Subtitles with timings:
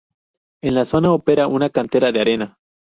[0.63, 2.57] En la zona opera una cantera de arena.